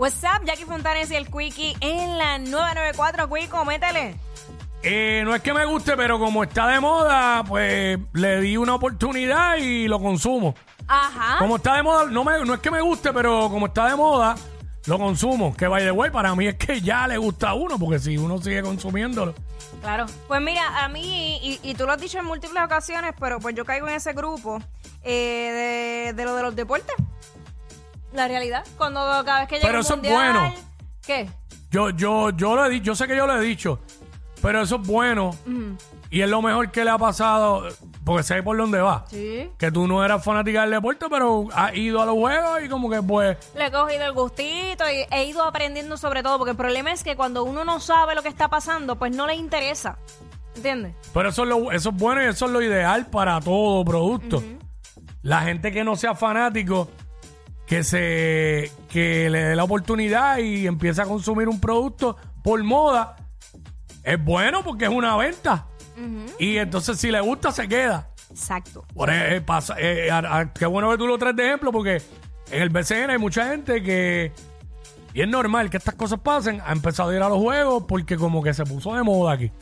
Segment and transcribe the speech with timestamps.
[0.00, 3.28] What's up, Jackie Fontanes y el Quickie en la 994.
[3.28, 4.14] Quico, métele.
[4.82, 8.76] Eh, no es que me guste, pero como está de moda, pues le di una
[8.76, 10.54] oportunidad y lo consumo.
[10.88, 11.36] Ajá.
[11.38, 13.96] Como está de moda, no, me, no es que me guste, pero como está de
[13.96, 14.36] moda,
[14.86, 15.54] lo consumo.
[15.54, 18.16] Que by the way, para mí es que ya le gusta a uno, porque si
[18.16, 19.34] uno sigue consumiéndolo.
[19.82, 20.06] Claro.
[20.28, 23.54] Pues mira, a mí, y, y tú lo has dicho en múltiples ocasiones, pero pues
[23.54, 24.62] yo caigo en ese grupo
[25.02, 26.94] eh, de, de lo de los deportes.
[28.12, 28.64] La realidad.
[28.76, 30.54] Cuando cada vez que llega Pero un eso es mundial, bueno.
[31.06, 31.28] ¿Qué?
[31.70, 33.78] Yo, yo, yo lo he dicho, yo sé que yo lo he dicho,
[34.42, 35.30] pero eso es bueno.
[36.10, 37.68] Y es lo mejor que le ha pasado,
[38.04, 39.04] porque sé por dónde va.
[39.08, 39.48] Sí.
[39.56, 42.90] Que tú no eras fanática del deporte, pero has ido a los juegos y como
[42.90, 43.38] que pues...
[43.54, 47.04] Le he cogido el gustito y he ido aprendiendo sobre todo, porque el problema es
[47.04, 49.98] que cuando uno no sabe lo que está pasando, pues no le interesa.
[50.56, 50.96] ¿Entiendes?
[51.14, 54.42] Pero eso es, lo, eso es bueno y eso es lo ideal para todo producto.
[55.22, 56.88] La gente que no sea fanático,
[57.66, 63.16] que se que le dé la oportunidad y empiece a consumir un producto por moda,
[64.02, 65.66] es bueno porque es una venta.
[66.38, 68.08] Y entonces si le gusta, se queda.
[68.30, 68.86] Exacto.
[68.94, 71.70] Por e- eh, pasa, eh, a- a- qué bueno que tú lo traes de ejemplo
[71.72, 72.00] porque
[72.50, 74.32] en el BCN hay mucha gente que,
[75.12, 78.16] y es normal que estas cosas pasen, ha empezado a ir a los juegos porque
[78.16, 79.52] como que se puso de moda aquí.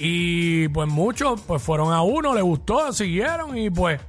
[0.00, 4.00] Y pues muchos pues fueron a uno, le gustó, siguieron y pues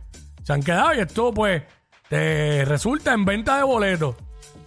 [0.49, 1.61] se han quedado y esto pues
[2.07, 4.15] te resulta en venta de boletos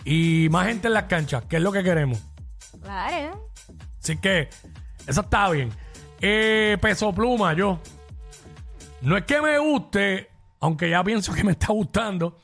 [0.05, 2.23] y más gente en las canchas, que es lo que queremos.
[2.81, 3.51] Claro.
[4.01, 4.49] Así que
[5.09, 5.73] eso está bien.
[6.21, 7.81] Eh, peso pluma, yo.
[9.01, 12.39] No es que me guste, aunque ya pienso que me está gustando,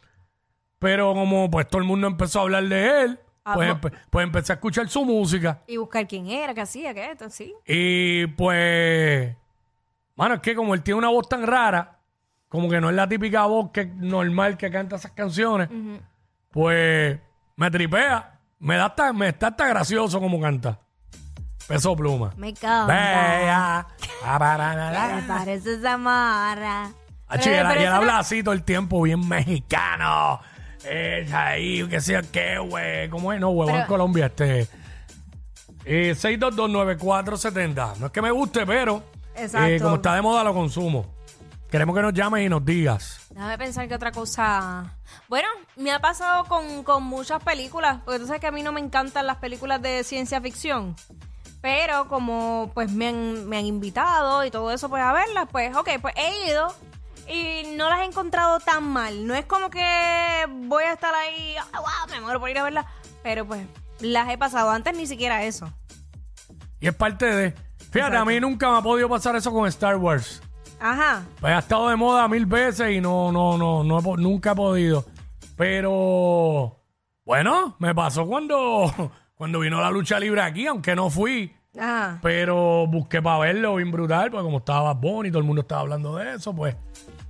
[0.80, 4.24] pero como pues todo el mundo empezó a hablar de él, Ah, pues, empe- pues
[4.24, 5.62] empecé a escuchar su música.
[5.68, 7.54] Y buscar quién era, qué hacía, qué esto, sí.
[7.68, 9.32] Y pues,
[10.16, 11.97] mano, es que como él tiene una voz tan rara,
[12.48, 15.68] como que no es la típica voz que normal que canta esas canciones,
[16.50, 17.18] pues
[17.56, 18.34] me tripea.
[18.60, 20.78] Me da hasta, me está hasta gracioso como canta.
[21.68, 22.32] Peso pluma.
[22.36, 22.86] Me encanta.
[22.92, 23.86] Bella.
[25.16, 26.90] Me parece Zamora.
[27.28, 30.40] Achi, Pero- él, pero y él habla así todo el tiempo, bien mexicano.
[30.84, 33.08] Eh, ahí, qué sé yo qué, güey.
[33.10, 33.40] ¿Cómo es?
[33.40, 34.66] No, huevo, en Pero- Colombia, este.
[35.84, 37.96] Eh, 6229470.
[37.98, 39.02] No es que me guste, pero.
[39.36, 39.66] Exacto.
[39.68, 41.06] eh, como está de moda, lo consumo.
[41.70, 43.26] Queremos que nos llames y nos digas.
[43.30, 44.96] Déjame pensar que otra cosa.
[45.28, 48.72] Bueno, me ha pasado con, con muchas películas, porque tú sabes que a mí no
[48.72, 50.96] me encantan las películas de ciencia ficción.
[51.60, 55.76] Pero como pues me han, me han invitado y todo eso, pues a verlas, pues
[55.76, 56.74] ok, pues he ido
[57.28, 59.26] y no las he encontrado tan mal.
[59.26, 62.62] No es como que voy a estar ahí, ah, wow, me muero por ir a
[62.62, 62.86] verlas,
[63.22, 63.66] pero pues
[64.00, 65.70] las he pasado antes ni siquiera eso.
[66.80, 67.54] Y es parte de.
[67.90, 70.40] Fíjate, a mí nunca me ha podido pasar eso con Star Wars.
[70.80, 71.24] Ajá.
[71.40, 74.52] Pues ha estado de moda mil veces y no, no, no, no he po- nunca
[74.52, 75.04] he podido.
[75.56, 76.76] Pero
[77.24, 81.52] bueno, me pasó cuando, cuando vino la lucha libre aquí, aunque no fui.
[81.78, 82.18] Ajá.
[82.22, 86.16] Pero busqué para verlo bien brutal, porque como estaba Bunny, todo el mundo estaba hablando
[86.16, 86.76] de eso, pues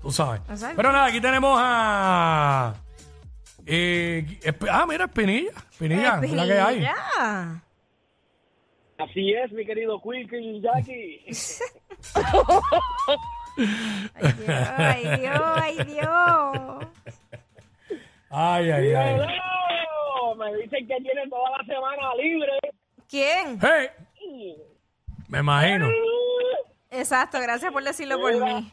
[0.00, 0.40] tú sabes.
[0.48, 0.76] Exacto.
[0.76, 2.74] Pero nada, aquí tenemos a.
[3.66, 5.50] eh, Esp- ah, mira, Espinilla.
[5.70, 6.86] Espinilla, es la que hay.
[8.98, 11.24] Así es, mi querido Quilky y Jackie.
[14.14, 16.86] Ay, Dios, ay, Dios.
[18.30, 19.14] Ay, ay, ay.
[19.14, 22.52] Hello, Me dicen que tienen toda la semana libre.
[23.08, 23.58] ¿Quién?
[23.60, 24.56] Hey,
[25.28, 25.88] me imagino.
[26.90, 28.72] Exacto, gracias por decirlo por mí.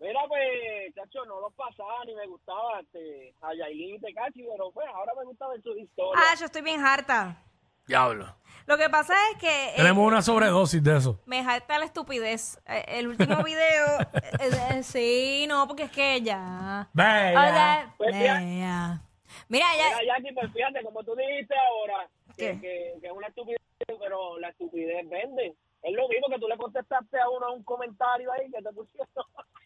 [0.00, 4.70] Mira, pues, chacho, no los pasaba ni me gustaba este, a Yailin y Tecachi, pero
[4.70, 6.22] pues ahora me gusta ver sus historias.
[6.24, 7.42] Ah, yo estoy bien harta.
[7.86, 8.36] Diablo.
[8.66, 11.20] Lo que pasa es que eh, Tenemos una sobredosis de eso.
[11.26, 12.58] me harta la estupidez.
[12.66, 14.00] Eh, El último video,
[14.40, 16.88] eh, eh, sí, no, porque es que ya.
[16.92, 17.30] Bella.
[17.30, 18.34] Hola, Pues, ya.
[18.38, 19.02] bella.
[19.48, 19.98] Mira, ya.
[20.00, 22.52] Mira, Jackie, pues fíjate, como tú dijiste ahora, ¿Qué?
[22.52, 23.60] que, que, que es una estupidez,
[24.00, 25.54] pero la estupidez vende.
[25.82, 29.06] Es lo mismo que tú le contestaste a uno un comentario ahí que te pusieron.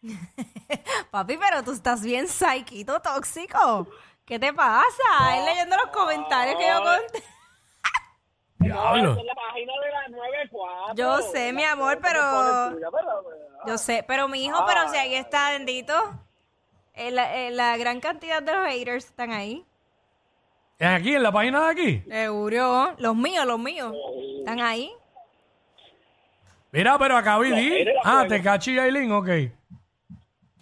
[1.13, 3.87] Papi, pero tú estás bien psyquito tóxico.
[4.25, 5.39] ¿Qué te pasa?
[5.39, 7.23] Él leyendo los comentarios que yo conté.
[8.59, 9.03] Diablo.
[9.03, 10.95] No, esa es la página de las 94.
[10.97, 12.89] Yo sé, mi amor, pero- tuya,
[13.67, 15.95] Yo sé, pero mi hijo, pero si ahí está, bendito.
[16.95, 19.65] Eh, la, eh, la gran cantidad de los haters están ahí.
[20.79, 22.03] ¿Es aquí, en la página de aquí?
[22.09, 22.95] Seguro.
[22.99, 23.93] Los míos, los míos.
[24.41, 24.91] Están ahí.
[26.73, 27.51] Mira, pero acá vi.
[27.85, 29.29] la Ah, te cachi y Aileen, ok.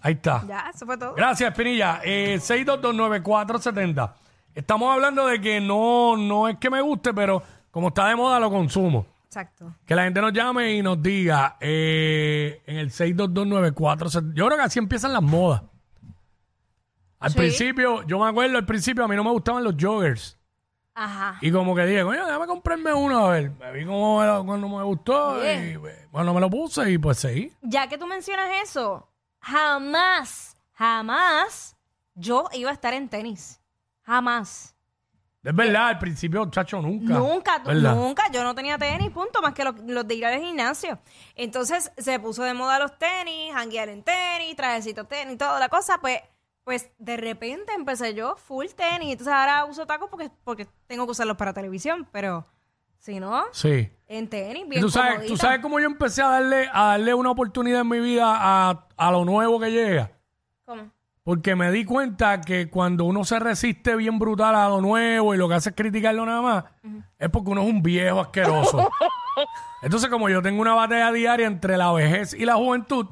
[0.02, 0.42] Ahí está.
[0.46, 1.14] Ya, eso fue todo.
[1.14, 2.00] Gracias, Pinilla.
[2.04, 4.14] Eh, 6229470.
[4.54, 7.42] Estamos hablando de que no, no es que me guste, pero
[7.76, 9.04] como está de moda, lo consumo.
[9.26, 9.74] Exacto.
[9.84, 14.32] Que la gente nos llame y nos diga eh, en el 6229470.
[14.32, 15.62] Yo creo que así empiezan las modas.
[17.18, 17.36] Al Sí.
[17.36, 20.38] principio, yo me acuerdo, al principio a mí no me gustaban los joggers.
[20.94, 21.36] Ajá.
[21.42, 23.50] Y como que dije, coño, déjame comprarme uno a ver.
[23.50, 25.72] Me vi como me cuando me gustó Bien.
[25.72, 25.76] y
[26.10, 27.52] bueno, me lo puse y pues seguí.
[27.60, 29.06] Ya que tú mencionas eso,
[29.40, 31.76] jamás, jamás
[32.14, 33.60] yo iba a estar en tenis.
[34.00, 34.74] Jamás.
[35.46, 37.14] Es verdad, al principio, chacho, nunca.
[37.14, 37.58] Nunca,
[37.94, 38.24] nunca.
[38.32, 40.98] Yo no tenía tenis, punto, más que los, los de ir al gimnasio.
[41.36, 45.98] Entonces se puso de moda los tenis, janguear en tenis, trajecitos tenis, toda la cosa.
[46.00, 46.18] Pues,
[46.64, 49.12] pues de repente empecé yo full tenis.
[49.12, 52.08] Entonces ahora uso tacos porque, porque tengo que usarlos para televisión.
[52.10, 52.44] Pero
[52.98, 53.88] si no, Sí.
[54.08, 55.42] en tenis, bien tú sabes, tú comodita.
[55.46, 59.10] sabes cómo yo empecé a darle, a darle una oportunidad en mi vida a, a
[59.12, 60.10] lo nuevo que llega.
[60.64, 60.90] ¿Cómo?
[61.26, 65.36] Porque me di cuenta que cuando uno se resiste bien brutal a lo nuevo y
[65.36, 66.64] lo que hace es criticarlo nada más,
[67.18, 68.88] es porque uno es un viejo asqueroso.
[69.82, 73.06] Entonces, como yo tengo una batalla diaria entre la vejez y la juventud,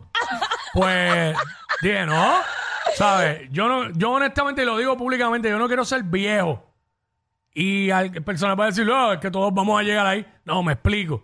[0.75, 1.37] pues
[1.83, 2.35] dije, no,
[2.95, 3.49] ¿sabes?
[3.51, 6.65] Yo no, yo honestamente y lo digo públicamente, yo no quiero ser viejo.
[7.53, 10.25] Y al persona puede decir, no, es que todos vamos a llegar ahí.
[10.45, 11.21] No, me explico.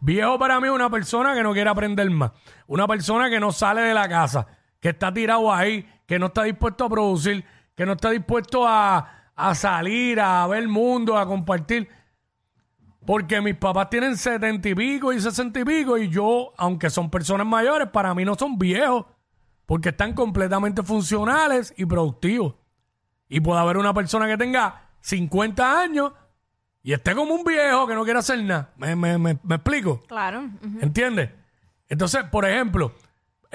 [0.00, 2.32] Viejo para mí es una persona que no quiere aprender más.
[2.66, 4.48] Una persona que no sale de la casa,
[4.84, 7.42] que está tirado ahí, que no está dispuesto a producir,
[7.74, 11.88] que no está dispuesto a, a salir, a ver el mundo, a compartir.
[13.06, 17.08] Porque mis papás tienen setenta y pico y sesenta y pico y yo, aunque son
[17.08, 19.06] personas mayores, para mí no son viejos.
[19.64, 22.56] Porque están completamente funcionales y productivos.
[23.26, 26.12] Y puede haber una persona que tenga 50 años
[26.82, 28.74] y esté como un viejo que no quiere hacer nada.
[28.76, 30.02] ¿Me, me- me- me explico?
[30.06, 30.42] Claro.
[30.62, 30.78] ujú.
[30.82, 31.30] ¿Entiendes?
[31.88, 32.92] Entonces, por ejemplo,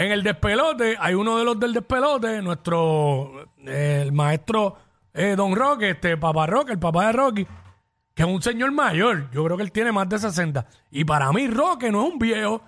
[0.05, 4.77] en el despelote, hay uno de los del despelote, nuestro, el maestro
[5.13, 7.47] eh, Don Roque, este papá Roque, el papá de Rocky,
[8.13, 9.29] que es un señor mayor.
[9.31, 10.65] Yo creo que él tiene más de 60.
[10.91, 12.61] Y para mí, Roque no es un viejo,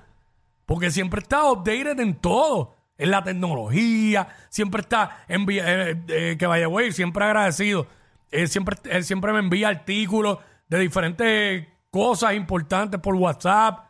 [0.66, 2.76] porque siempre está updated en todo.
[2.98, 7.88] En la tecnología, siempre está envi- eh, eh, que vaya güey, siempre agradecido.
[8.30, 10.38] Él siempre, él siempre me envía artículos
[10.68, 13.86] de diferentes cosas importantes por WhatsApp.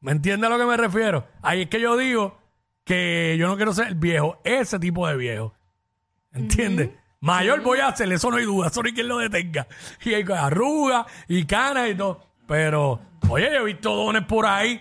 [0.00, 1.26] ¿Me entiendes a lo que me refiero?
[1.42, 2.35] Ahí es que yo digo
[2.86, 5.52] que yo no quiero ser el viejo, ese tipo de viejo.
[6.32, 6.90] ¿Entiendes?
[7.18, 9.66] Mayor voy a hacer, eso no hay duda, eso no hay quien lo detenga.
[10.04, 12.22] Y hay arrugas y canas y todo.
[12.46, 14.80] Pero, oye, yo he visto dones por ahí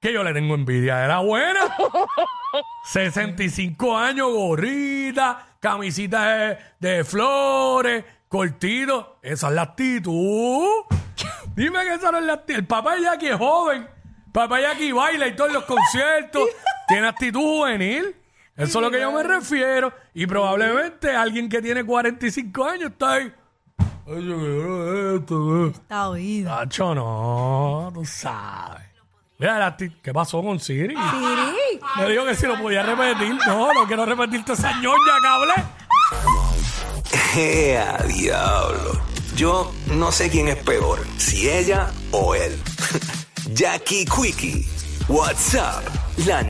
[0.00, 1.60] que yo le tengo envidia de la buena.
[2.86, 9.20] 65 años, gorrita, camisita de, de flores, cortito.
[9.22, 10.66] Esa es la actitud.
[11.54, 12.58] Dime que esa no es la actitud.
[12.58, 13.88] El papá Jackie es joven.
[14.32, 16.42] Papá Jackie baila y todos los conciertos.
[16.88, 18.14] Tiene actitud juvenil.
[18.56, 19.92] Eso es lo que yo me refiero.
[20.14, 23.32] Y probablemente alguien que tiene 45 años está ahí.
[24.06, 25.66] Ay, yo quiero esto.
[25.68, 26.50] Está oído.
[26.54, 28.82] Nacho, no, tú sabes.
[29.38, 30.94] Mira, la acti- ¿qué pasó con Siri?
[30.94, 31.80] Siri.
[31.98, 33.36] Me dijo que si lo podía repetir.
[33.46, 35.54] No, no quiero repetirte esa ñoña que hablé.
[37.36, 39.00] ¡Ea, diablo!
[39.34, 42.56] Yo no sé quién es peor, si ella o él.
[43.52, 44.68] Jackie Quickie,
[45.08, 45.84] WhatsApp,
[46.26, 46.42] la